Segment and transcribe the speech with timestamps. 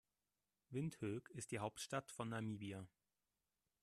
[0.71, 2.87] Windhoek ist die Hauptstadt von Namibia.